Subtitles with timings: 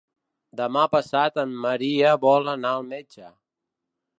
[0.61, 3.29] Demà passat en Maria vol anar al metge.